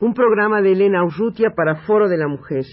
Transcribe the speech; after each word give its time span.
Un 0.00 0.14
programa 0.14 0.62
de 0.62 0.70
Elena 0.70 1.02
Urrutia 1.02 1.56
para 1.56 1.74
Foro 1.74 2.08
de 2.08 2.16
la 2.16 2.28
Mujer. 2.28 2.64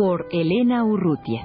Por 0.00 0.28
Elena 0.30 0.82
Urrutia. 0.82 1.42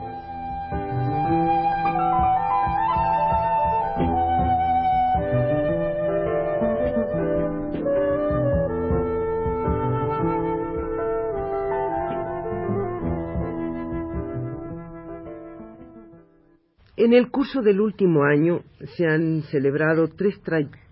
En 16.95 17.11
el 17.11 17.29
curso 17.29 17.61
del 17.61 17.81
último 17.81 18.23
año 18.23 18.61
se 18.95 19.05
han 19.05 19.41
celebrado 19.51 20.07
tres 20.07 20.39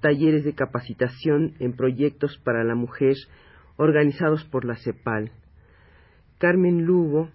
talleres 0.01 0.43
de 0.43 0.53
capacitación 0.53 1.53
en 1.59 1.77
proyectos 1.77 2.37
para 2.43 2.65
la 2.65 2.75
mujer 2.75 3.15
organizados 3.77 4.43
por 4.43 4.65
la 4.65 4.75
CEPAL. 4.75 5.31
Carmen 6.39 6.83
Lugo, 6.83 7.29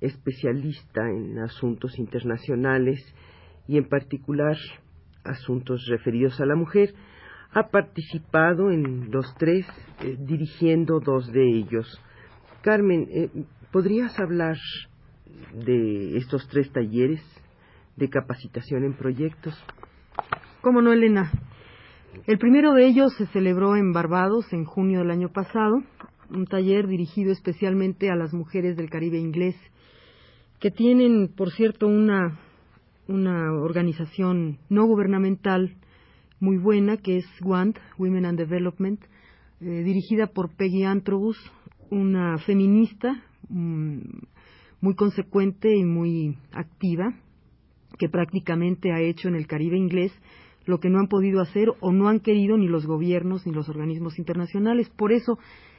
especialista 0.00 1.08
en 1.08 1.38
asuntos 1.38 1.98
internacionales 1.98 3.00
y 3.68 3.76
en 3.76 3.88
particular 3.88 4.56
asuntos 5.24 5.86
referidos 5.88 6.40
a 6.40 6.46
la 6.46 6.54
mujer, 6.54 6.94
ha 7.52 7.68
participado 7.68 8.70
en 8.70 9.10
los 9.10 9.34
tres, 9.36 9.66
eh, 10.02 10.16
dirigiendo 10.18 11.00
dos 11.00 11.30
de 11.32 11.48
ellos. 11.48 12.00
Carmen, 12.62 13.08
eh, 13.10 13.30
¿podrías 13.72 14.18
hablar 14.18 14.56
de 15.52 16.16
estos 16.16 16.48
tres 16.48 16.70
talleres? 16.72 17.22
de 18.00 18.08
capacitación 18.08 18.84
en 18.84 18.94
proyectos. 18.94 19.54
¿Cómo 20.62 20.82
no, 20.82 20.92
Elena? 20.92 21.30
El 22.26 22.38
primero 22.38 22.72
de 22.72 22.86
ellos 22.86 23.14
se 23.16 23.26
celebró 23.26 23.76
en 23.76 23.92
Barbados 23.92 24.52
en 24.52 24.64
junio 24.64 25.00
del 25.00 25.10
año 25.10 25.28
pasado, 25.28 25.82
un 26.30 26.46
taller 26.46 26.86
dirigido 26.86 27.30
especialmente 27.30 28.10
a 28.10 28.16
las 28.16 28.32
mujeres 28.32 28.76
del 28.76 28.90
Caribe 28.90 29.18
inglés, 29.18 29.54
que 30.60 30.70
tienen, 30.70 31.28
por 31.34 31.50
cierto, 31.50 31.88
una, 31.88 32.38
una 33.08 33.54
organización 33.54 34.58
no 34.68 34.84
gubernamental 34.84 35.74
muy 36.38 36.58
buena, 36.58 36.98
que 36.98 37.16
es 37.16 37.26
WAND, 37.42 37.76
Women 37.98 38.26
and 38.26 38.38
Development, 38.38 39.00
eh, 39.60 39.82
dirigida 39.82 40.28
por 40.28 40.54
Peggy 40.54 40.84
Antrobus, 40.84 41.38
una 41.90 42.38
feminista 42.38 43.24
mm, 43.48 44.00
muy 44.82 44.94
consecuente 44.94 45.74
y 45.74 45.84
muy 45.84 46.36
activa, 46.52 47.14
que 47.98 48.10
prácticamente 48.10 48.92
ha 48.92 49.00
hecho 49.00 49.28
en 49.28 49.36
el 49.36 49.46
Caribe 49.46 49.76
inglés 49.76 50.12
lo 50.66 50.78
que 50.78 50.90
no 50.90 50.98
han 50.98 51.08
podido 51.08 51.40
hacer 51.40 51.68
o 51.80 51.90
no 51.90 52.08
han 52.08 52.20
querido 52.20 52.58
ni 52.58 52.68
los 52.68 52.86
gobiernos 52.86 53.46
ni 53.46 53.52
los 53.52 53.68
organismos 53.70 54.18
internacionales. 54.18 54.90
Por 54.90 55.12
eso, 55.12 55.38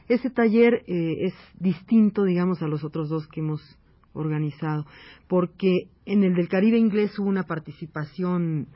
ese 0.09 0.31
taller 0.31 0.83
eh, 0.87 1.25
es 1.25 1.33
distinto, 1.59 2.23
digamos, 2.23 2.61
a 2.63 2.67
los 2.67 2.83
otros 2.83 3.09
dos 3.09 3.27
que 3.27 3.41
hemos 3.41 3.61
organizado, 4.13 4.85
porque 5.27 5.89
en 6.05 6.23
el 6.23 6.35
del 6.35 6.49
Caribe 6.49 6.77
inglés 6.77 7.17
hubo 7.19 7.29
una 7.29 7.43
participación 7.43 8.67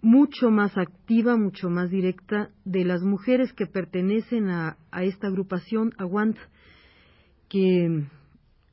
mucho 0.00 0.50
más 0.50 0.76
activa, 0.76 1.36
mucho 1.36 1.70
más 1.70 1.88
directa 1.90 2.50
de 2.64 2.84
las 2.84 3.02
mujeres 3.02 3.52
que 3.52 3.66
pertenecen 3.66 4.48
a, 4.48 4.76
esta 5.00 5.28
agrupación, 5.28 5.92
Aguant, 5.96 6.36
que 7.48 8.04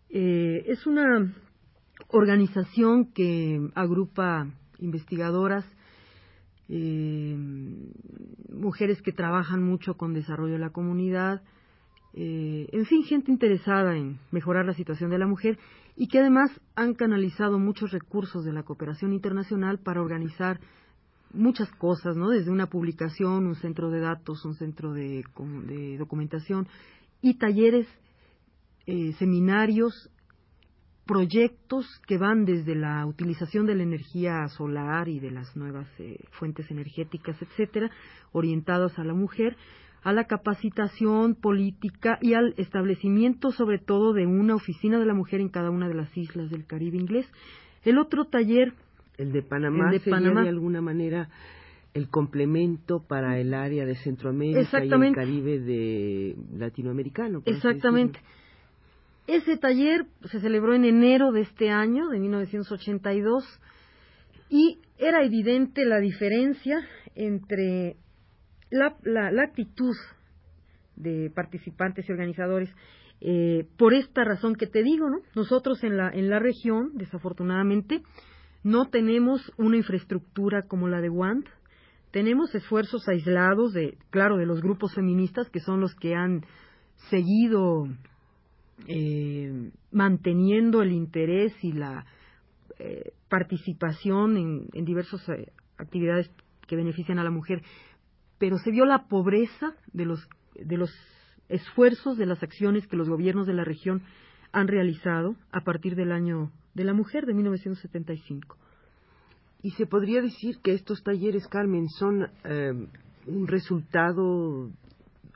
eh, 0.10 0.64
es 0.66 0.88
una 0.88 1.34
organización 2.08 3.12
que 3.14 3.60
agrupa 3.76 4.48
investigadoras, 4.80 5.66
eh, 6.68 7.36
mujeres 8.52 9.02
que 9.02 9.12
trabajan 9.12 9.64
mucho 9.64 9.96
con 9.96 10.14
desarrollo 10.14 10.54
de 10.54 10.60
la 10.60 10.72
comunidad, 10.72 11.44
eh, 12.14 12.68
en 12.72 12.86
fin, 12.86 13.04
gente 13.04 13.32
interesada 13.32 13.96
en 13.96 14.20
mejorar 14.32 14.66
la 14.66 14.74
situación 14.74 15.10
de 15.12 15.20
la 15.20 15.28
mujer 15.28 15.60
y 15.96 16.08
que 16.08 16.20
además 16.20 16.50
han 16.76 16.94
canalizado 16.94 17.60
muchos 17.60 17.92
recursos 17.92 18.44
de 18.46 18.54
la 18.54 18.64
cooperación 18.64 19.14
internacional 19.14 19.80
para 19.80 20.02
organizar 20.02 20.60
muchas 21.34 21.70
cosas, 21.72 22.16
¿no? 22.16 22.30
Desde 22.30 22.52
una 22.52 22.68
publicación, 22.68 23.46
un 23.46 23.56
centro 23.56 23.90
de 23.92 24.00
datos, 24.00 24.44
un 24.46 24.56
centro 24.56 24.94
de, 24.94 25.24
documentación 25.98 26.68
y 27.22 27.38
talleres, 27.38 27.88
eh, 28.88 29.14
seminarios 29.20 30.10
proyectos 31.06 31.86
que 32.08 32.18
van 32.18 32.46
desde 32.46 32.76
la 32.76 33.06
utilización 33.06 33.66
de 33.66 33.76
la 33.76 33.84
energía 33.84 34.48
solar 34.50 35.10
y 35.10 35.20
de 35.20 35.32
las 35.32 35.56
nuevas 35.56 35.88
eh, 36.00 36.18
fuentes 36.32 36.70
energéticas, 36.70 37.36
etcétera, 37.42 37.90
orientados 38.32 38.98
a 39.00 39.04
la 39.04 39.14
mujer, 39.14 39.58
a 40.04 40.14
la 40.14 40.26
capacitación 40.26 41.36
política 41.36 42.18
y 42.22 42.34
al 42.34 42.54
establecimiento, 42.58 43.52
sobre 43.52 43.80
todo, 43.80 44.14
de 44.14 44.26
una 44.26 44.56
oficina 44.56 45.00
de 45.00 45.06
la 45.06 45.14
mujer 45.14 45.42
en 45.42 45.50
cada 45.50 45.70
una 45.70 45.88
de 45.88 45.96
las 45.96 46.16
islas 46.18 46.50
del 46.50 46.66
Caribe 46.66 46.98
inglés. 46.98 47.30
El 47.84 47.98
otro 47.98 48.26
taller, 48.26 48.74
el 49.18 49.32
de 49.32 49.42
Panamá, 49.42 49.92
de 49.92 50.00
Panamá, 50.00 50.44
de 50.44 50.50
alguna 50.50 50.82
manera 50.82 51.30
el 51.94 52.08
complemento 52.08 53.02
para 53.02 53.40
el 53.40 53.54
área 53.54 53.86
de 53.86 53.96
Centroamérica 53.96 54.84
y 54.84 54.92
el 54.92 55.14
Caribe 55.14 55.60
de 55.60 56.36
latinoamericano. 56.56 57.42
Exactamente. 57.46 58.20
Ese 59.28 59.58
taller 59.58 60.06
se 60.26 60.40
celebró 60.40 60.74
en 60.74 60.86
enero 60.86 61.32
de 61.32 61.42
este 61.42 61.70
año, 61.70 62.10
de 62.10 62.20
1982, 62.20 63.44
y 64.50 64.80
era 64.98 65.24
evidente 65.24 65.86
la 65.86 66.00
diferencia 66.00 66.80
entre 67.16 67.96
la, 68.70 69.44
actitud 69.44 69.96
de 70.96 71.32
participantes 71.34 72.08
y 72.08 72.12
organizadores 72.12 72.70
eh, 73.22 73.68
por 73.78 73.94
esta 73.94 74.24
razón 74.24 74.56
que 74.56 74.68
te 74.68 74.84
digo, 74.84 75.10
¿no? 75.10 75.20
Nosotros 75.36 75.84
en 75.84 75.98
la, 75.98 76.10
en 76.10 76.30
la 76.30 76.40
región, 76.40 76.92
desafortunadamente, 76.94 78.02
no 78.64 78.90
tenemos 78.90 79.52
una 79.58 79.78
infraestructura 79.78 80.64
como 80.64 80.88
la 80.88 81.02
de 81.02 81.10
WAND, 81.10 81.46
tenemos 82.12 82.54
esfuerzos 82.56 83.08
aislados 83.08 83.74
de, 83.74 83.98
claro, 84.10 84.38
de 84.38 84.46
los 84.46 84.62
grupos 84.62 84.94
feministas 84.96 85.50
que 85.50 85.60
son 85.60 85.80
los 85.80 85.94
que 85.96 86.16
han 86.16 86.46
seguido 87.10 87.88
eh, 88.88 89.72
manteniendo 89.92 90.82
el 90.82 90.92
interés 90.92 91.54
y 91.62 91.74
la 91.74 92.06
eh, 92.80 93.12
participación 93.30 94.38
en, 94.74 94.86
diversas 94.86 95.28
eh, 95.30 95.52
actividades 95.78 96.32
que 96.68 96.76
benefician 96.76 97.20
a 97.20 97.24
la 97.24 97.32
mujer, 97.32 97.62
pero 98.40 98.58
se 98.58 98.72
vio 98.72 98.86
la 98.86 99.08
pobreza 99.08 99.76
de 99.94 100.06
los, 100.06 100.28
de 100.56 100.78
los 100.78 100.92
esfuerzos, 101.50 102.18
de 102.18 102.26
las 102.26 102.42
acciones 102.42 102.88
que 102.88 102.98
los 102.98 103.10
gobiernos 103.10 103.46
de 103.46 103.54
la 103.54 103.64
región 103.64 104.02
han 104.52 104.68
realizado 104.68 105.36
a 105.52 105.62
partir 105.62 105.96
del 105.96 106.12
año 106.12 106.52
de 106.74 106.84
la 106.84 106.94
mujer 106.94 107.26
de 107.26 107.34
1975. 107.34 108.58
Y 109.62 109.72
se 109.72 109.86
podría 109.86 110.22
decir 110.22 110.60
que 110.64 110.74
estos 110.74 111.04
talleres, 111.04 111.48
Carmen, 111.48 111.90
son 111.90 112.30
un 113.28 113.48
resultado 113.48 114.72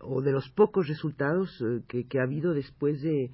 o 0.06 0.22
de 0.22 0.32
los 0.32 0.50
pocos 0.50 0.88
resultados 0.88 1.50
eh, 1.62 2.04
que, 2.08 2.20
ha 2.20 2.24
habido 2.24 2.54
después 2.54 3.02
de, 3.02 3.32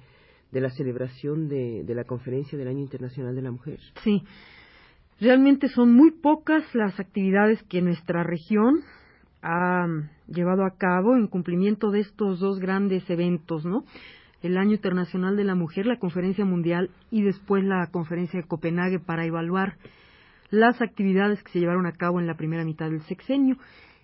la 0.52 0.70
celebración 0.70 1.48
de, 1.48 1.84
la 1.88 2.04
conferencia 2.04 2.58
del 2.58 2.68
Año 2.68 2.80
Internacional 2.80 3.34
de 3.34 3.42
la 3.42 3.50
Mujer. 3.50 3.80
Sí, 4.02 4.22
realmente 5.20 5.68
son 5.68 5.92
muy 5.92 6.12
pocas 6.12 6.64
las 6.74 6.98
actividades 6.98 7.62
que 7.64 7.82
nuestra 7.82 8.22
región 8.22 8.82
ha 9.42 9.86
llevado 10.26 10.64
a 10.64 10.76
cabo 10.76 11.16
en 11.16 11.26
cumplimiento 11.26 11.90
de 11.90 12.00
estos 12.00 12.40
dos 12.40 12.58
grandes 12.58 13.08
eventos, 13.08 13.64
¿no? 13.64 13.84
El 14.42 14.56
Año 14.56 14.72
Internacional 14.72 15.36
de 15.36 15.44
la 15.44 15.54
Mujer, 15.54 15.86
la 15.86 15.98
Conferencia 15.98 16.44
Mundial 16.44 16.90
y 17.10 17.22
después 17.22 17.64
la 17.64 17.86
Conferencia 17.90 18.40
de 18.40 18.46
Copenhague 18.46 18.98
para 18.98 19.24
evaluar 19.24 19.76
las 20.50 20.80
actividades 20.80 21.42
que 21.42 21.52
se 21.52 21.60
llevaron 21.60 21.86
a 21.86 21.92
cabo 21.92 22.20
en 22.20 22.26
la 22.26 22.36
primera 22.36 22.64
mitad 22.64 22.90
del 22.90 23.02
sexenio. 23.02 23.56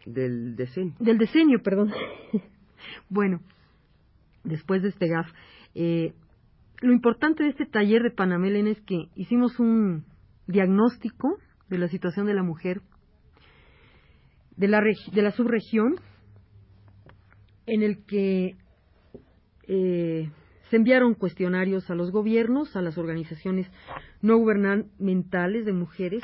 Del 0.04 0.54
decenio. 0.56 0.94
Del 0.98 1.18
decenio, 1.18 1.62
perdón. 1.62 1.92
Bueno, 3.08 3.40
después 4.44 4.82
de 4.82 4.90
este 4.90 5.08
GAF, 5.08 5.26
eh, 5.74 6.12
lo 6.82 6.92
importante 6.92 7.42
de 7.42 7.48
este 7.48 7.64
taller 7.64 8.02
de 8.02 8.10
Panamelen 8.10 8.66
es 8.66 8.80
que 8.82 9.08
hicimos 9.14 9.58
un 9.58 10.04
diagnóstico 10.46 11.38
de 11.68 11.78
la 11.78 11.88
situación 11.88 12.26
de 12.26 12.34
la 12.34 12.42
mujer 12.42 12.82
de 14.56 14.68
la, 14.68 14.80
de 14.80 15.22
la 15.22 15.30
subregión 15.32 15.96
en 17.66 17.82
el 17.82 18.04
que 18.04 18.56
eh, 19.68 20.30
se 20.70 20.76
enviaron 20.76 21.14
cuestionarios 21.14 21.90
a 21.90 21.94
los 21.94 22.10
gobiernos, 22.10 22.74
a 22.76 22.82
las 22.82 22.98
organizaciones 22.98 23.70
no 24.22 24.38
gubernamentales 24.38 25.64
de 25.64 25.72
mujeres 25.72 26.22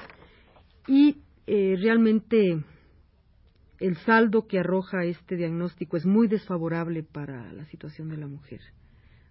y 0.86 1.18
eh, 1.46 1.76
realmente 1.80 2.62
el 3.80 3.96
saldo 3.98 4.46
que 4.46 4.60
arroja 4.60 5.04
este 5.04 5.36
diagnóstico 5.36 5.96
es 5.96 6.06
muy 6.06 6.28
desfavorable 6.28 7.02
para 7.02 7.52
la 7.52 7.64
situación 7.66 8.08
de 8.08 8.16
la 8.16 8.26
mujer 8.26 8.60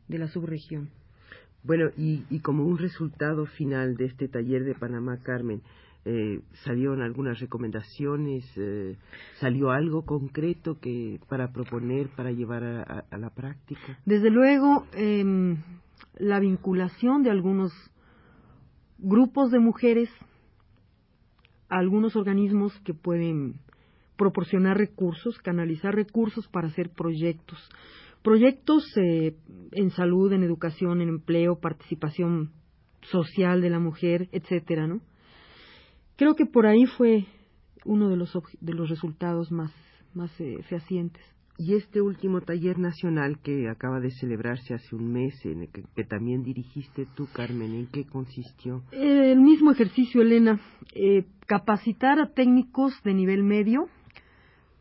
de 0.08 0.18
la 0.18 0.28
subregión. 0.28 0.90
Bueno, 1.64 1.90
y, 1.96 2.26
y 2.30 2.40
como 2.40 2.66
un 2.66 2.78
resultado 2.78 3.46
final 3.46 3.96
de 3.96 4.06
este 4.06 4.28
taller 4.28 4.64
de 4.64 4.74
Panamá, 4.74 5.20
Carmen, 5.24 5.62
eh, 6.06 6.42
salieron 6.66 7.02
algunas 7.02 7.40
recomendaciones, 7.40 8.44
eh, 8.58 8.98
salió 9.40 9.72
algo 9.72 10.04
concreto 10.04 10.80
que 10.80 11.20
para 11.30 11.52
proponer, 11.52 12.10
para 12.10 12.32
llevar 12.32 12.64
a, 12.64 13.18
la 13.18 13.30
práctica. 13.30 14.00
Desde 14.06 14.30
luego, 14.30 14.86
eh, 14.94 15.56
la 16.18 16.40
vinculación 16.40 17.24
de 17.24 17.30
algunos 17.30 17.72
grupos 18.98 19.52
de 19.52 19.60
mujeres 19.60 20.10
a 21.70 21.78
algunos 21.78 22.16
organismos 22.16 22.78
que 22.84 22.94
pueden 22.94 23.60
proporcionar 24.18 24.78
recursos, 24.78 25.38
canalizar 25.40 25.96
recursos 25.96 26.48
para 26.48 26.68
hacer 26.68 26.90
proyectos. 26.90 27.58
Proyectos 28.22 28.86
eh, 28.98 29.36
en 29.72 29.90
salud, 29.92 30.32
en 30.32 30.44
educación, 30.44 31.02
en 31.02 31.10
empleo, 31.10 31.60
participación 31.60 32.52
social 33.02 33.62
de 33.62 33.70
la 33.72 33.80
mujer, 33.80 34.30
etcétera, 34.32 34.86
¿no? 34.86 35.02
Creo 36.22 36.36
que 36.36 36.46
por 36.46 36.68
ahí 36.68 36.86
fue 36.86 37.26
uno 37.84 38.08
de 38.08 38.16
los, 38.16 38.32
de 38.60 38.76
los 38.76 38.92
resultados 38.92 39.52
más, 39.52 39.74
más 40.14 40.30
eh, 40.40 40.62
fehacientes. 40.70 41.24
Y 41.58 41.74
este 41.74 42.00
último 42.00 42.42
taller 42.42 42.78
nacional 42.78 43.40
que 43.40 43.68
acaba 43.68 44.00
de 44.00 44.12
celebrarse 44.12 44.76
hace 44.76 44.96
un 44.96 45.12
mes, 45.12 45.44
en 45.48 45.64
el 45.64 45.70
que, 45.70 46.04
también 46.04 46.44
dirigiste 46.44 47.08
tú, 47.16 47.28
Carmen, 47.34 47.74
¿en 47.74 47.88
qué 47.88 48.06
consistió? 48.06 48.84
el 48.92 49.40
mismo 49.40 49.72
ejercicio, 49.72 50.22
Elena, 50.22 50.62
eh, 50.94 51.26
capacitar 51.48 52.20
a 52.20 52.32
técnicos 52.36 52.94
de 53.04 53.16
nivel 53.16 53.42
medio, 53.42 53.88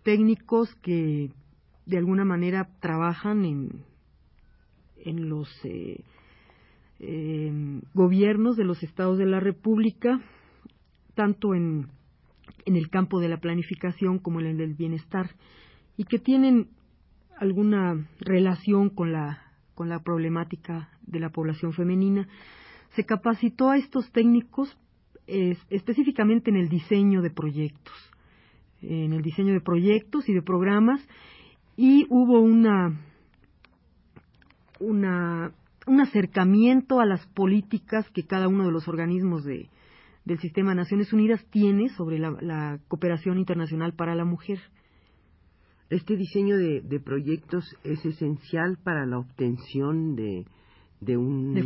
técnicos 0.02 0.74
que 0.82 1.30
de 1.86 1.96
alguna 1.96 2.26
manera 2.26 2.68
trabajan 2.82 3.46
en, 3.46 3.84
en 5.06 5.30
los 5.30 5.48
eh, 5.64 6.04
gobiernos 7.94 8.58
de 8.58 8.64
los 8.64 8.82
estados 8.82 9.16
de 9.16 9.24
la 9.24 9.40
República, 9.40 10.20
tanto 11.20 11.54
en, 11.54 11.88
en 12.64 12.76
el 12.76 12.88
campo 12.88 13.20
de 13.20 13.28
la 13.28 13.36
planificación 13.36 14.20
como 14.20 14.40
en 14.40 14.46
el 14.46 14.56
del 14.56 14.72
bienestar 14.72 15.28
y 15.98 16.04
que 16.04 16.18
tienen 16.18 16.68
alguna 17.36 18.08
relación 18.20 18.88
con 18.88 19.12
la, 19.12 19.52
con 19.74 19.90
la 19.90 19.98
problemática 19.98 20.88
de 21.02 21.20
la 21.20 21.28
población 21.28 21.74
femenina. 21.74 22.26
Se 22.96 23.04
capacitó 23.04 23.68
a 23.68 23.76
estos 23.76 24.10
técnicos 24.12 24.74
específicamente 25.26 26.48
en 26.48 26.56
el 26.56 26.70
diseño 26.70 27.20
de 27.20 27.28
proyectos, 27.28 27.94
en 28.80 29.12
el 29.12 29.20
diseño 29.20 29.52
de 29.52 29.60
proyectos 29.60 30.26
y 30.26 30.32
de 30.32 30.40
programas 30.40 31.06
y 31.76 32.06
hubo 32.08 32.40
una, 32.40 32.98
una 34.80 35.52
un 35.86 36.00
acercamiento 36.00 36.98
a 36.98 37.04
las 37.04 37.26
políticas 37.26 38.08
que 38.14 38.24
cada 38.24 38.48
uno 38.48 38.64
de 38.64 38.72
los 38.72 38.88
organismos 38.88 39.44
de, 39.44 39.68
del 40.30 40.38
sistema 40.38 40.70
de 40.70 40.76
Naciones 40.76 41.12
Unidas 41.12 41.44
tiene 41.50 41.88
sobre 41.88 42.20
la, 42.20 42.78
cooperación 42.86 43.36
internacional 43.36 43.94
para 43.94 44.14
la 44.14 44.24
mujer. 44.24 44.60
Este 45.88 46.16
diseño 46.16 46.56
de, 46.56 47.00
proyectos 47.04 47.64
es 47.82 48.04
esencial 48.04 48.78
para 48.84 49.06
la 49.06 49.18
obtención 49.18 50.14
de, 50.14 50.46
de, 51.00 51.16
un, 51.16 51.54
de, 51.54 51.64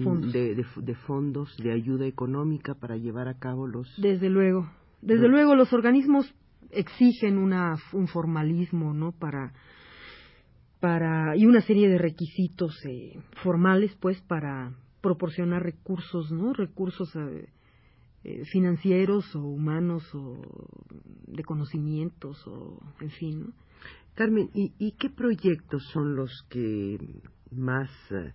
fondos. 0.95 1.55
de, 1.59 1.73
ayuda 1.73 2.07
económica 2.07 2.75
para 2.75 2.97
llevar 2.97 3.29
a 3.29 3.39
cabo 3.39 3.67
los. 3.67 3.95
Desde 4.01 4.31
luego. 4.31 4.67
Desde 5.03 5.29
luego, 5.29 5.55
los 5.57 5.71
organismos 5.75 6.35
exigen 6.71 7.37
una, 7.37 7.77
un 7.93 8.09
formalismo, 8.09 8.95
¿no? 8.95 9.13
Para, 9.13 9.53
para, 10.81 11.37
y 11.37 11.45
una 11.45 11.61
serie 11.61 11.91
de 11.91 11.99
requisitos 11.99 12.83
eh, 12.87 13.21
formales, 13.43 13.95
pues, 14.01 14.23
para 14.23 14.73
proporcionar 15.03 15.63
recursos, 15.63 16.33
¿no? 16.33 16.55
Recursos 16.55 17.15
eh, 17.15 17.47
eh, 18.25 18.44
financieros 18.47 19.37
o 19.37 19.41
humanos 19.41 20.03
o 20.15 20.41
de 21.26 21.44
conocimientos 21.44 22.47
o 22.47 22.81
en 23.00 23.11
fin. 23.11 23.55
Carmen, 24.15 24.49
¿y, 24.55 24.93
qué 24.93 25.11
proyectos 25.11 25.82
son 25.93 26.17
los 26.17 26.31
que 26.49 26.99
más 27.50 27.91
eh, 28.12 28.32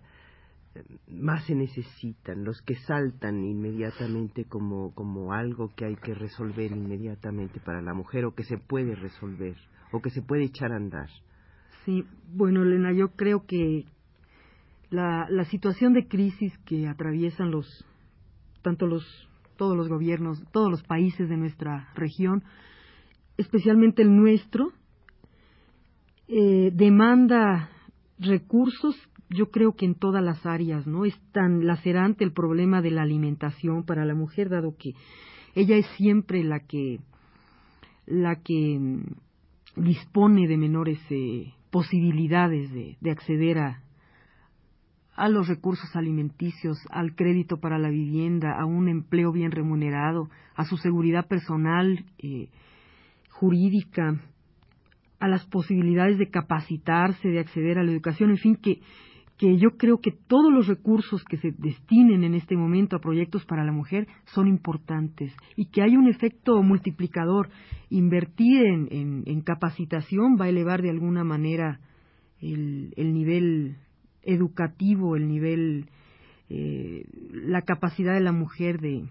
más 1.08 1.44
se 1.46 1.56
necesitan, 1.56 2.44
los 2.44 2.62
que 2.62 2.76
saltan 2.76 3.42
inmediatamente 3.42 4.44
como, 4.44 4.94
como 4.94 5.32
algo 5.32 5.72
que 5.74 5.86
hay 5.86 5.96
que 5.96 6.14
resolver 6.14 6.70
inmediatamente 6.70 7.58
para 7.58 7.82
la 7.82 7.92
mujer 7.92 8.26
o 8.26 8.34
que 8.34 8.44
se 8.44 8.58
puede 8.58 8.94
resolver 8.94 9.56
o 9.90 10.00
que 10.00 10.10
se 10.10 10.22
puede 10.22 10.44
echar 10.44 10.70
a 10.70 10.76
andar? 10.76 11.08
Sí, 11.84 12.04
bueno, 12.32 12.62
Elena, 12.62 12.92
yo 12.92 13.08
creo 13.16 13.44
que 13.44 13.86
la, 14.90 15.26
la 15.30 15.44
situación 15.46 15.94
de 15.94 16.06
crisis 16.06 16.56
que 16.64 16.86
atraviesan 16.86 17.50
los 17.50 17.66
tanto 18.62 18.86
los 18.86 19.04
todos 19.60 19.76
los 19.76 19.90
gobiernos, 19.90 20.42
todos 20.52 20.70
los 20.70 20.82
países 20.84 21.28
de 21.28 21.36
nuestra 21.36 21.90
región, 21.94 22.44
especialmente 23.36 24.00
el 24.00 24.16
nuestro, 24.16 24.72
eh, 26.28 26.70
demanda 26.72 27.68
recursos, 28.18 28.96
yo 29.28 29.50
creo 29.50 29.76
que 29.76 29.84
en 29.84 29.96
todas 29.96 30.24
las 30.24 30.46
áreas, 30.46 30.86
¿no? 30.86 31.04
Es 31.04 31.14
tan 31.32 31.66
lacerante 31.66 32.24
el 32.24 32.32
problema 32.32 32.80
de 32.80 32.90
la 32.90 33.02
alimentación 33.02 33.84
para 33.84 34.06
la 34.06 34.14
mujer, 34.14 34.48
dado 34.48 34.74
que 34.78 34.94
ella 35.54 35.76
es 35.76 35.86
siempre 35.98 36.42
la 36.42 36.60
que 36.60 36.98
la 38.06 38.36
que 38.36 38.78
mm, 38.80 39.02
dispone 39.76 40.48
de 40.48 40.56
menores 40.56 40.98
eh, 41.10 41.52
posibilidades 41.70 42.70
de 42.98 43.10
acceder 43.10 43.58
a, 43.58 43.82
a 45.14 45.28
los 45.28 45.48
recursos 45.48 45.94
alimenticios, 45.94 46.78
al 46.90 47.14
crédito 47.14 47.58
para 47.58 47.78
la 47.78 47.90
vivienda, 47.90 48.52
a 48.58 48.64
un 48.64 48.88
empleo 48.88 49.32
bien 49.32 49.50
remunerado, 49.50 50.30
a 50.54 50.64
su 50.64 50.76
seguridad 50.76 51.26
personal, 51.26 52.04
eh, 52.18 52.48
jurídica, 53.28 54.20
a 55.18 55.28
las 55.28 55.44
posibilidades 55.46 56.18
de 56.18 56.30
capacitarse, 56.30 57.28
de 57.28 57.40
acceder 57.40 57.78
a 57.78 57.82
la 57.82 57.92
educación, 57.92 58.30
en 58.30 58.38
fin, 58.38 58.56
que, 58.56 58.80
que 59.36 59.58
yo 59.58 59.76
creo 59.76 59.98
que 59.98 60.12
todos 60.12 60.52
los 60.52 60.66
recursos 60.66 61.24
que 61.24 61.36
se 61.38 61.52
destinen 61.56 62.24
en 62.24 62.34
este 62.34 62.56
momento 62.56 62.96
a 62.96 63.00
proyectos 63.00 63.44
para 63.46 63.64
la 63.64 63.72
mujer 63.72 64.06
son 64.26 64.48
importantes 64.48 65.34
y 65.56 65.66
que 65.66 65.82
hay 65.82 65.96
un 65.96 66.08
efecto 66.08 66.62
multiplicador. 66.62 67.48
Invertir 67.88 68.66
en, 68.66 69.24
en, 69.26 69.40
capacitación 69.40 70.36
va 70.40 70.44
a 70.44 70.48
elevar 70.50 70.82
de 70.82 70.90
alguna 70.90 71.24
manera 71.24 71.80
el, 72.40 72.92
el 72.96 73.14
nivel 73.14 73.76
educativo, 74.22 75.16
el 75.16 75.28
nivel, 75.28 75.88
eh, 76.48 77.04
la 77.32 77.62
capacidad 77.62 78.14
de 78.14 78.20
la 78.20 78.32
mujer 78.32 78.80
de 78.80 79.08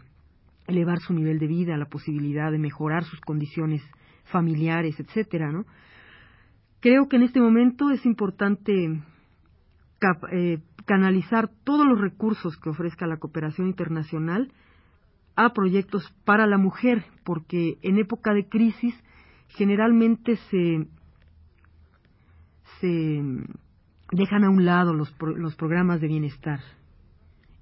elevar 0.68 1.00
su 1.00 1.14
nivel 1.14 1.40
de 1.40 1.48
vida, 1.48 1.78
la 1.78 1.90
posibilidad 1.90 2.52
de 2.52 2.60
mejorar 2.60 3.04
sus 3.04 3.20
condiciones 3.22 3.82
familiares, 4.26 5.00
etcétera, 5.00 5.52
¿no? 5.52 5.66
Creo 6.80 7.10
que 7.10 7.18
en 7.18 7.24
este 7.24 7.42
momento 7.42 7.90
es 7.92 8.06
importante 8.06 9.02
eh, 10.32 10.60
canalizar 10.86 11.50
todos 11.66 11.86
los 11.86 12.00
recursos 12.00 12.56
que 12.58 12.70
ofrezca 12.70 13.06
la 13.06 13.18
cooperación 13.18 13.68
internacional 13.68 14.54
a 15.36 15.54
proyectos 15.54 16.04
para 16.24 16.48
la 16.48 16.58
mujer, 16.58 17.04
porque 17.26 17.78
en 17.82 17.98
época 17.98 18.34
de 18.34 18.48
crisis 18.48 18.96
generalmente 19.50 20.38
se, 20.50 20.88
se 22.80 23.24
dejan 24.12 24.44
a 24.44 24.50
un 24.50 24.66
lado 24.66 24.94
los, 24.94 25.14
los 25.20 25.56
programas 25.56 26.02
de 26.02 26.08
bienestar. 26.08 26.60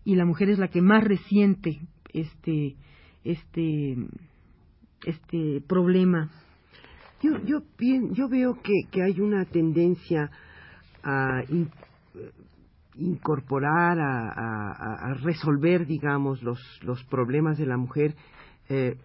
Y 0.03 0.15
la 0.15 0.25
mujer 0.25 0.49
es 0.49 0.59
la 0.59 0.69
que 0.69 0.81
más 0.81 1.03
resiente 1.03 1.81
este 2.13 2.75
este 3.23 3.95
este 5.05 5.61
problema. 5.67 6.29
Yo 7.21 7.31
yo 7.43 7.61
yo 8.13 8.29
veo 8.29 8.55
que, 8.61 8.73
que 8.91 9.03
hay 9.03 9.19
una 9.19 9.45
tendencia 9.45 10.31
a 11.03 11.41
incorporar 12.95 13.99
a, 13.99 15.09
a, 15.09 15.13
resolver 15.15 15.85
digamos 15.85 16.41
los 16.41 16.59
los 16.83 17.03
problemas 17.05 17.57
de 17.57 17.65
la 17.65 17.77
mujer 17.77 18.15
eh, 18.69 18.97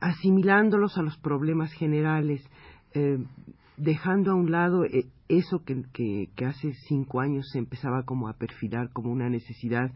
asimilándolos 0.00 0.96
a 0.98 1.02
los 1.02 1.16
problemas 1.18 1.72
generales. 1.72 2.44
Eh, 2.94 3.18
dejando 3.76 4.32
a 4.32 4.34
un 4.34 4.50
lado 4.50 4.84
eh, 4.84 5.06
eso 5.28 5.62
que, 5.64 6.28
hace 6.44 6.72
cinco 6.88 7.20
años 7.20 7.48
se 7.52 7.58
empezaba 7.58 8.04
como 8.04 8.28
a 8.28 8.34
perfilar 8.34 8.90
como 8.92 9.10
una 9.10 9.28
necesidad 9.28 9.92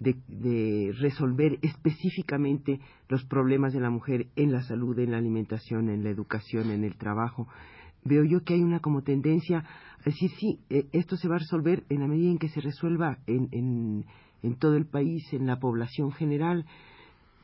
de, 0.00 0.16
de, 0.26 0.92
resolver 0.98 1.58
específicamente 1.62 2.80
los 3.08 3.24
problemas 3.24 3.72
de 3.72 3.80
la 3.80 3.90
mujer 3.90 4.26
en 4.34 4.50
la 4.50 4.62
salud, 4.62 4.98
en 4.98 5.12
la 5.12 5.18
alimentación, 5.18 5.88
en 5.88 6.02
la 6.02 6.10
educación, 6.10 6.70
en 6.70 6.84
el 6.84 6.96
trabajo. 6.96 7.46
veo 8.04 8.24
yo 8.24 8.42
que 8.42 8.54
hay 8.54 8.62
una 8.62 8.80
como 8.80 9.02
tendencia 9.02 9.58
a 9.58 10.04
decir, 10.04 10.30
sí, 10.38 10.58
eh, 10.70 10.86
esto 10.92 11.16
se 11.16 11.28
va 11.28 11.36
a 11.36 11.38
resolver 11.38 11.84
en 11.88 12.00
la 12.00 12.08
medida 12.08 12.30
en 12.30 12.38
que 12.38 12.48
se 12.48 12.60
resuelva 12.60 13.18
en, 13.26 13.48
en, 13.52 14.04
en 14.42 14.56
todo 14.56 14.76
el 14.76 14.86
país, 14.86 15.32
en 15.32 15.46
la 15.46 15.60
población 15.60 16.10
general, 16.12 16.66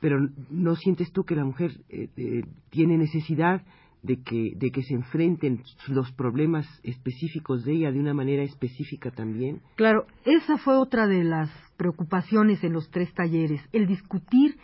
pero 0.01 0.19
¿no 0.51 0.77
sientes 0.77 1.13
tú 1.13 1.25
que 1.25 1.37
la 1.37 1.45
mujer 1.45 1.73
eh, 1.89 2.09
eh, 2.17 2.43
tiene 2.71 2.97
necesidad 2.99 3.63
de 4.09 4.23
que, 4.23 4.55
de 4.57 4.71
que 4.71 4.83
se 4.83 4.95
enfrenten 4.95 5.62
los 5.88 6.11
problemas 6.12 6.67
específicos 6.83 7.65
de 7.65 7.75
ella 7.75 7.93
de 7.93 8.00
una 8.00 8.15
manera 8.15 8.43
específica 8.43 9.11
también? 9.11 9.61
Claro, 9.77 10.07
esa 10.25 10.57
fue 10.57 10.77
otra 10.77 11.07
de 11.07 11.25
las 11.25 11.50
preocupaciones 11.77 12.65
en 12.65 12.73
los 12.73 12.91
tres 12.91 13.12
talleres, 13.12 13.61
el 13.73 13.87
discutir 13.87 14.57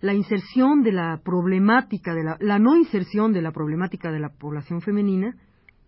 la 0.00 0.14
inserción 0.14 0.82
de 0.82 0.92
la 0.92 1.20
problemática, 1.24 2.12
de 2.12 2.24
la, 2.40 2.58
no 2.58 2.76
inserción 2.76 3.32
de 3.32 3.40
la 3.40 3.52
problemática 3.52 4.10
de 4.10 4.18
la 4.18 4.30
población 4.30 4.80
femenina 4.80 5.36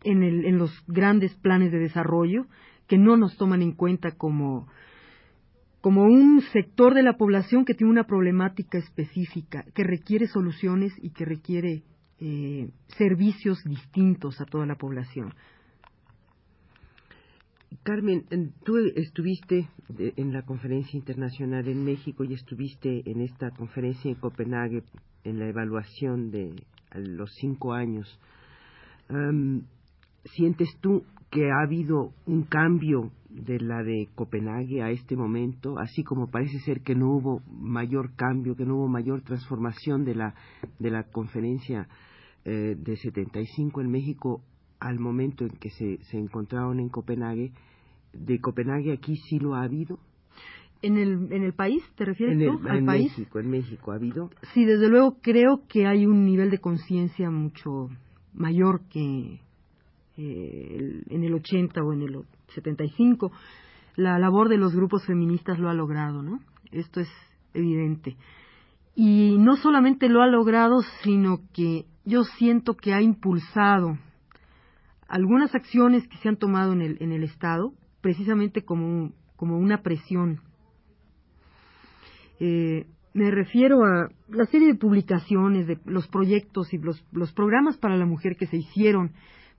en, 0.04 0.22
el, 0.22 0.44
en 0.44 0.58
los 0.58 0.72
grandes 0.86 1.34
planes 1.34 1.72
de 1.72 1.78
desarrollo 1.78 2.46
que 2.86 2.96
no 2.96 3.16
nos 3.16 3.36
toman 3.36 3.60
en 3.62 3.72
cuenta 3.72 4.12
como 4.12 4.68
como 5.80 6.02
un 6.02 6.42
sector 6.52 6.92
de 6.92 7.02
la 7.02 7.16
población 7.16 7.64
que 7.64 7.72
tiene 7.72 7.90
una 7.90 8.04
problemática 8.04 8.76
específica, 8.76 9.64
que 9.74 9.82
requiere 9.82 10.26
soluciones 10.26 10.92
y 11.00 11.08
que 11.08 11.24
requiere 11.24 11.84
eh, 12.20 12.68
servicios 12.98 13.62
distintos 13.64 14.40
a 14.40 14.44
toda 14.44 14.66
la 14.66 14.76
población. 14.76 15.32
Carmen, 17.82 18.26
tú 18.64 18.76
estuviste 18.94 19.68
en 19.98 20.32
la 20.32 20.42
conferencia 20.42 20.98
internacional 20.98 21.66
en 21.68 21.84
México 21.84 22.24
y 22.24 22.34
estuviste 22.34 23.08
en 23.08 23.22
esta 23.22 23.50
conferencia 23.52 24.10
en 24.10 24.16
Copenhague 24.16 24.82
en 25.24 25.38
la 25.38 25.48
evaluación 25.48 26.30
de 26.30 26.54
los 26.94 27.32
cinco 27.36 27.72
años. 27.72 28.18
¿Sientes 30.24 30.68
tú 30.80 31.04
que 31.30 31.50
ha 31.50 31.62
habido 31.62 32.12
un 32.26 32.42
cambio 32.42 33.12
de 33.30 33.60
la 33.60 33.82
de 33.82 34.08
Copenhague 34.14 34.82
a 34.82 34.90
este 34.90 35.16
momento, 35.16 35.78
así 35.78 36.02
como 36.02 36.28
parece 36.28 36.58
ser 36.60 36.82
que 36.82 36.96
no 36.96 37.12
hubo 37.12 37.40
mayor 37.48 38.14
cambio, 38.16 38.56
que 38.56 38.66
no 38.66 38.76
hubo 38.76 38.88
mayor 38.88 39.22
transformación 39.22 40.04
de 40.04 40.16
la, 40.16 40.34
de 40.78 40.90
la 40.90 41.04
conferencia 41.04 41.88
eh, 42.44 42.76
de 42.78 42.96
75 42.96 43.80
en 43.80 43.90
México 43.90 44.42
al 44.78 44.98
momento 44.98 45.44
en 45.44 45.50
que 45.50 45.70
se, 45.70 45.98
se 46.04 46.18
encontraron 46.18 46.80
en 46.80 46.88
Copenhague, 46.88 47.52
de 48.12 48.40
Copenhague 48.40 48.92
aquí 48.92 49.16
sí 49.16 49.38
lo 49.38 49.54
ha 49.54 49.62
habido. 49.62 49.98
¿En 50.82 50.96
el, 50.96 51.30
en 51.30 51.42
el 51.42 51.52
país 51.52 51.82
te 51.94 52.06
refieres 52.06 52.38
tú? 52.38 52.66
¿Al 52.66 52.78
en 52.78 52.86
país? 52.86 53.12
México, 53.16 53.38
en 53.38 53.50
México 53.50 53.92
ha 53.92 53.96
habido. 53.96 54.30
Sí, 54.54 54.64
desde 54.64 54.88
luego 54.88 55.18
creo 55.20 55.62
que 55.68 55.86
hay 55.86 56.06
un 56.06 56.24
nivel 56.24 56.50
de 56.50 56.58
conciencia 56.58 57.30
mucho 57.30 57.88
mayor 58.32 58.80
que 58.88 59.40
eh, 60.16 61.02
en 61.08 61.24
el 61.24 61.34
80 61.34 61.82
o 61.82 61.92
en 61.92 62.02
el 62.02 62.24
75. 62.54 63.30
La 63.96 64.18
labor 64.18 64.48
de 64.48 64.56
los 64.56 64.74
grupos 64.74 65.04
feministas 65.04 65.58
lo 65.58 65.68
ha 65.68 65.74
logrado, 65.74 66.22
¿no? 66.22 66.40
Esto 66.72 67.00
es 67.00 67.08
evidente. 67.52 68.16
Y 68.94 69.36
no 69.38 69.56
solamente 69.56 70.08
lo 70.08 70.22
ha 70.22 70.28
logrado, 70.28 70.80
sino 71.02 71.40
que 71.52 71.84
yo 72.04 72.24
siento 72.24 72.74
que 72.74 72.94
ha 72.94 73.02
impulsado 73.02 73.98
algunas 75.08 75.54
acciones 75.54 76.06
que 76.08 76.16
se 76.18 76.28
han 76.28 76.36
tomado 76.36 76.72
en 76.72 76.82
el, 76.82 76.96
en 77.00 77.12
el 77.12 77.24
Estado, 77.24 77.72
precisamente 78.00 78.62
como, 78.62 79.12
como 79.36 79.58
una 79.58 79.82
presión. 79.82 80.40
Eh, 82.38 82.86
me 83.12 83.30
refiero 83.30 83.84
a 83.84 84.08
la 84.28 84.46
serie 84.46 84.68
de 84.68 84.78
publicaciones, 84.78 85.66
de 85.66 85.78
los 85.84 86.06
proyectos 86.08 86.72
y 86.72 86.78
los, 86.78 87.04
los 87.12 87.32
programas 87.32 87.76
para 87.76 87.96
la 87.96 88.06
mujer 88.06 88.36
que 88.36 88.46
se 88.46 88.56
hicieron 88.56 89.12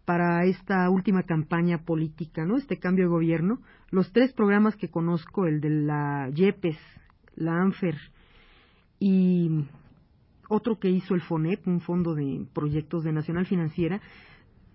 para 0.05 0.45
esta 0.45 0.89
última 0.89 1.23
campaña 1.23 1.79
política, 1.83 2.45
¿no? 2.45 2.57
Este 2.57 2.79
cambio 2.79 3.05
de 3.05 3.11
gobierno. 3.11 3.59
Los 3.91 4.11
tres 4.13 4.33
programas 4.33 4.75
que 4.75 4.89
conozco, 4.89 5.45
el 5.45 5.59
de 5.59 5.69
la 5.69 6.29
YEPES, 6.33 6.77
la 7.35 7.61
ANFER 7.61 7.97
y 8.99 9.65
otro 10.51 10.77
que 10.77 10.89
hizo 10.89 11.15
el 11.15 11.21
FONEP, 11.21 11.65
un 11.67 11.79
fondo 11.79 12.13
de 12.13 12.45
proyectos 12.53 13.03
de 13.03 13.13
Nacional 13.13 13.45
Financiera, 13.45 14.01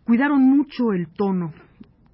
cuidaron 0.05 0.43
mucho 0.43 0.93
el 0.93 1.09
tono. 1.09 1.53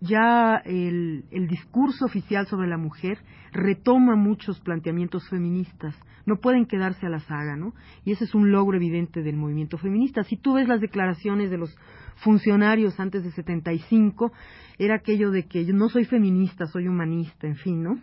Ya 0.01 0.57
el, 0.65 1.25
discurso 1.49 2.07
oficial 2.07 2.47
sobre 2.49 2.67
la 2.67 2.77
mujer 2.77 3.19
retoma 3.53 4.17
muchos 4.17 4.59
planteamientos 4.61 5.29
feministas. 5.29 5.97
No 6.27 6.37
pueden 6.37 6.67
quedarse 6.67 7.07
a 7.07 7.11
la 7.11 7.21
saga, 7.21 7.55
¿no? 7.57 7.73
Y 8.05 8.11
ese 8.11 8.25
es 8.25 8.35
un 8.35 8.51
logro 8.51 8.77
evidente 8.77 9.23
del 9.23 9.37
movimiento 9.37 9.79
feminista. 9.79 10.25
Si 10.25 10.37
tú 10.37 10.55
ves 10.55 10.67
las 10.67 10.81
declaraciones 10.81 11.51
de 11.51 11.59
los 11.59 11.77
funcionarios 12.17 12.99
antes 12.99 13.23
de 13.23 13.31
75, 13.31 14.33
era 14.77 14.97
aquello 14.97 15.31
de 15.31 15.47
que 15.47 15.65
yo 15.65 15.73
no 15.73 15.89
soy 15.89 16.05
feminista, 16.05 16.67
soy 16.67 16.89
humanista, 16.89 17.47
en 17.47 17.57
fin, 17.57 17.85
¿no? 17.85 18.01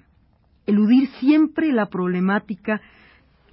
Eludir 0.65 1.07
siempre 1.19 1.73
la 1.73 1.87
problemática 1.87 2.79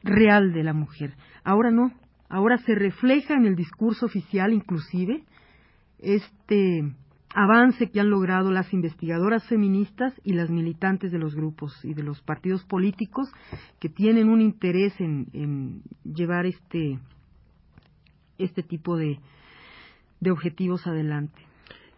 real 0.07 0.53
de 0.53 0.63
la 0.63 0.73
mujer. 0.73 1.15
Ahora 1.45 1.71
no, 1.71 1.93
ahora 2.29 2.59
se 2.59 2.75
refleja 2.75 3.35
en 3.35 3.45
el 3.45 3.57
discurso 3.57 4.07
oficial 4.07 4.53
inclusive 4.53 5.25
este 5.99 6.95
avance 7.35 7.91
que 7.91 8.01
han 8.01 8.09
logrado 8.09 8.51
las 8.51 8.73
investigadoras 8.73 9.47
feministas 9.47 10.15
y 10.25 10.33
las 10.33 10.49
militantes 10.49 11.13
de 11.13 11.19
los 11.19 11.35
grupos 11.35 11.85
y 11.85 11.93
de 11.93 12.03
los 12.03 12.23
partidos 12.23 12.65
políticos 12.65 13.29
que 13.79 13.89
tienen 13.89 14.29
un 14.29 14.41
interés 14.41 14.99
en, 15.01 15.83
llevar 16.05 16.47
este 16.47 16.99
este 18.39 18.63
tipo 18.63 18.97
de, 18.97 19.19
de 20.21 20.31
objetivos 20.31 20.87
adelante. 20.87 21.41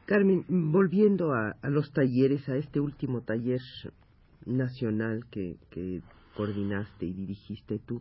Carmen, 0.06 0.44
volviendo 0.48 1.34
a, 1.34 1.56
los 1.64 1.92
talleres, 1.92 2.48
a 2.48 2.56
este 2.56 2.80
último 2.80 3.22
taller 3.22 3.60
nacional 4.46 5.26
que, 5.30 5.56
que 5.70 6.00
coordinaste 6.38 7.04
y 7.04 7.12
dirigiste 7.12 7.80
tú, 7.80 8.00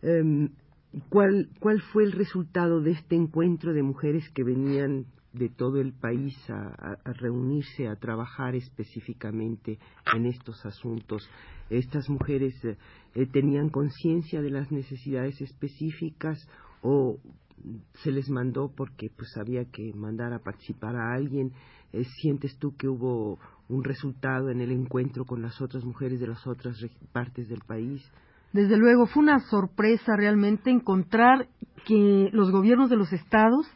em, 0.00 0.50
¿cuál, 1.08 1.48
¿cuál 1.58 1.82
fue 1.92 2.04
el 2.04 2.12
resultado 2.12 2.80
de 2.80 2.92
este 2.92 3.16
encuentro 3.16 3.72
de 3.72 3.82
mujeres 3.82 4.30
que 4.30 4.44
venían 4.44 5.06
de 5.32 5.48
todo 5.48 5.80
el 5.80 5.92
país 5.92 6.36
a, 6.50 6.98
reunirse, 7.14 7.88
a 7.88 7.96
trabajar 7.96 8.54
específicamente 8.54 9.78
en 10.14 10.26
estos 10.26 10.64
asuntos. 10.66 11.28
Estas 11.70 12.08
mujeres 12.10 12.54
eh, 12.64 13.26
tenían 13.32 13.70
conciencia 13.70 14.42
de 14.42 14.50
las 14.50 14.70
necesidades 14.70 15.40
específicas 15.40 16.38
o 16.82 17.18
se 18.02 18.10
les 18.10 18.28
mandó 18.30 18.72
porque 18.74 19.10
pues 19.16 19.36
había 19.36 19.64
que 19.66 19.92
mandar 19.94 20.32
a 20.32 20.40
participar 20.40 20.96
a 20.96 21.14
alguien. 21.14 21.52
Eh, 21.92 22.04
¿Sientes 22.20 22.58
tú 22.58 22.76
que 22.76 22.88
hubo 22.88 23.38
un 23.68 23.84
resultado 23.84 24.50
en 24.50 24.60
el 24.60 24.72
encuentro 24.72 25.24
con 25.24 25.42
las 25.42 25.60
otras 25.60 25.84
mujeres 25.84 26.20
de 26.20 26.26
las 26.26 26.46
otras 26.46 26.76
partes 27.12 27.48
del 27.48 27.60
país? 27.60 28.02
Desde 28.52 28.76
luego, 28.76 29.06
fue 29.06 29.22
una 29.22 29.38
sorpresa 29.40 30.14
realmente 30.16 30.70
encontrar 30.70 31.48
que 31.86 32.28
los 32.32 32.50
gobiernos 32.50 32.90
de 32.90 32.96
los 32.96 33.12
estados 33.12 33.66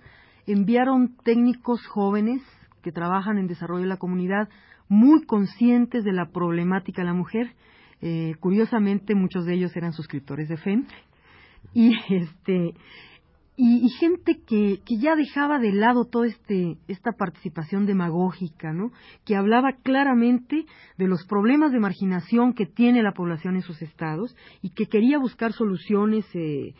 enviaron 0.46 1.16
técnicos 1.24 1.84
jóvenes 1.86 2.42
que 2.82 2.92
trabajan 2.92 3.38
en 3.38 3.46
desarrollo 3.46 3.82
de 3.82 3.88
la 3.88 3.96
comunidad 3.96 4.48
muy 4.88 5.24
conscientes 5.24 6.04
de 6.04 6.12
la 6.12 6.26
problemática 6.26 7.02
de 7.02 7.06
la 7.06 7.14
mujer. 7.14 7.54
Eh, 8.00 8.34
curiosamente, 8.40 9.14
muchos 9.14 9.46
de 9.46 9.54
ellos 9.54 9.74
eran 9.76 9.92
suscriptores 9.92 10.48
de 10.48 10.56
FEM 10.58 10.86
y 11.74 11.92
este 12.14 12.74
y, 13.58 13.88
gente 13.88 14.42
que, 14.46 14.80
que, 14.84 14.98
ya 14.98 15.16
dejaba 15.16 15.58
de 15.58 15.72
lado 15.72 16.04
toda 16.04 16.26
este, 16.26 16.76
esta 16.88 17.12
participación 17.12 17.86
demagógica, 17.86 18.74
¿no? 18.74 18.92
Que 19.24 19.34
hablaba 19.34 19.72
claramente 19.82 20.66
de 20.98 21.08
los 21.08 21.24
problemas 21.26 21.72
de 21.72 21.80
marginación 21.80 22.52
que 22.52 22.66
tiene 22.66 23.02
la 23.02 23.12
población 23.12 23.56
en 23.56 23.62
sus 23.62 23.80
estados 23.80 24.36
y 24.60 24.70
que 24.70 24.86
quería 24.86 25.18
buscar 25.18 25.52
soluciones 25.52 26.26
eh, 26.34 26.74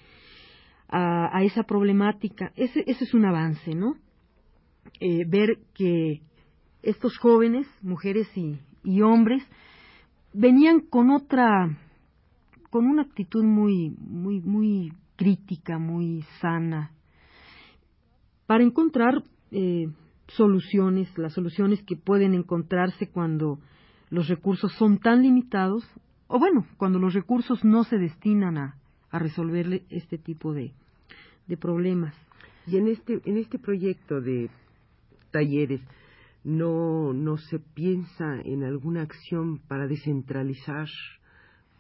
a, 0.88 1.42
esa 1.42 1.62
problemática. 1.62 2.52
Ese, 2.56 2.85
ese, 2.87 3.04
es 3.04 3.14
un 3.14 3.25
avance, 3.25 3.75
¿no? 3.75 3.97
Eh, 5.00 5.25
ver 5.26 5.59
que 5.75 6.21
estos 6.83 7.16
jóvenes, 7.16 7.66
mujeres 7.80 8.28
y, 8.37 8.61
y 8.85 9.00
hombres, 9.00 9.42
venían 10.35 10.80
con 10.80 11.11
otra, 11.11 11.76
con 12.76 12.88
una 12.88 13.04
actitud 13.04 13.42
muy, 13.42 13.88
muy, 13.88 14.42
muy 14.42 14.92
crítica, 15.16 15.78
muy 15.78 16.21
sana, 16.42 16.92
para 18.47 18.64
encontrar 18.64 19.23
eh, 19.50 19.88
soluciones, 20.26 21.09
las 21.16 21.33
soluciones 21.33 21.83
que 21.85 21.97
pueden 21.97 22.35
encontrarse 22.35 23.09
cuando 23.09 23.61
los 24.11 24.28
recursos 24.28 24.75
son 24.75 24.99
tan 24.99 25.23
limitados, 25.23 25.88
o 26.26 26.38
bueno, 26.38 26.66
cuando 26.76 26.99
los 26.99 27.14
recursos 27.14 27.64
no 27.64 27.83
se 27.85 27.97
destinan 27.97 28.59
a, 28.59 28.76
a 29.11 29.18
resolverle 29.21 29.87
este 29.88 30.18
tipo 30.18 30.52
de, 30.52 30.75
de 31.47 31.56
problemas. 31.56 32.14
Y 32.66 32.76
en 32.76 32.88
este, 32.88 33.23
en 33.25 33.38
este 33.38 33.59
proyecto 33.59 34.21
de 34.21 34.50
talleres, 35.30 35.80
no, 36.45 37.14
no 37.14 37.38
se 37.38 37.59
piensa 37.59 38.38
en 38.45 38.64
alguna 38.64 39.00
acción 39.00 39.61
para 39.66 39.87
descentralizar 39.87 40.88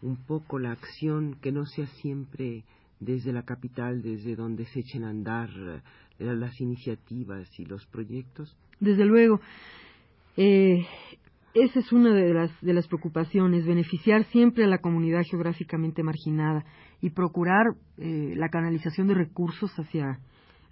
un 0.06 0.16
poco 0.16 0.58
la 0.58 0.72
acción, 0.72 1.36
que 1.42 1.52
no 1.52 1.66
sea 1.66 1.86
siempre 2.00 2.64
desde 3.00 3.32
la 3.32 3.42
capital, 3.42 4.02
desde 4.02 4.36
donde 4.36 4.64
se 4.66 4.80
echen 4.80 5.04
a 5.04 5.10
andar 5.10 5.50
eh, 6.18 6.24
las 6.24 6.60
iniciativas 6.60 7.48
y 7.58 7.64
los 7.64 7.84
proyectos? 7.86 8.56
Desde 8.80 9.04
luego. 9.04 9.40
Eh, 10.36 10.86
esa 11.54 11.80
es 11.80 11.92
una 11.92 12.14
de 12.14 12.32
las, 12.32 12.50
de 12.60 12.74
las 12.74 12.86
preocupaciones, 12.86 13.66
beneficiar 13.66 14.24
siempre 14.26 14.64
a 14.64 14.68
la 14.68 14.78
comunidad 14.78 15.22
geográficamente 15.28 16.02
marginada 16.02 16.64
y 17.00 17.10
procurar 17.10 17.66
eh, 17.98 18.34
la 18.36 18.48
canalización 18.48 19.08
de 19.08 19.14
recursos 19.14 19.70
hacia 19.78 20.20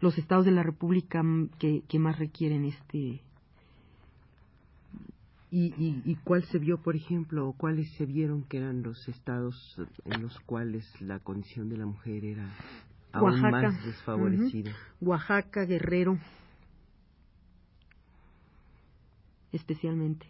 los 0.00 0.16
estados 0.18 0.44
de 0.44 0.52
la 0.52 0.62
República 0.62 1.22
que, 1.58 1.82
que 1.88 1.98
más 1.98 2.18
requieren 2.18 2.66
este. 2.66 3.20
¿Y, 5.56 5.72
y, 5.78 6.02
y 6.04 6.16
cuál 6.16 6.42
se 6.46 6.58
vio, 6.58 6.78
por 6.78 6.96
ejemplo, 6.96 7.46
o 7.46 7.52
cuáles 7.52 7.88
se 7.92 8.06
vieron 8.06 8.42
que 8.42 8.56
eran 8.56 8.82
los 8.82 9.06
estados 9.06 9.80
en 10.04 10.20
los 10.20 10.36
cuales 10.40 10.84
la 11.00 11.20
condición 11.20 11.68
de 11.68 11.76
la 11.76 11.86
mujer 11.86 12.24
era 12.24 12.52
aún 13.12 13.40
más 13.40 13.84
desfavorecida? 13.84 14.72
Oaxaca, 15.00 15.64
Guerrero, 15.64 16.18
especialmente. 19.52 20.26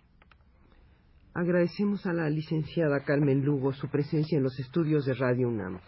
Agradecemos 1.33 2.05
a 2.05 2.13
la 2.13 2.29
licenciada 2.29 3.03
Carmen 3.03 3.47
Lugo 3.47 3.73
su 3.73 3.89
presencia 3.89 4.37
en 4.37 4.45
los 4.45 4.61
estudios 4.61 5.07
de 5.07 5.15
Radio 5.15 5.49
UNAM. 5.49 5.79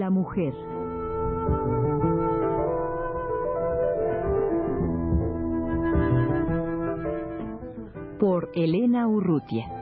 La 0.00 0.08
Mujer. 0.08 0.54
por 8.18 8.50
Elena 8.54 9.08
Urrutia. 9.08 9.79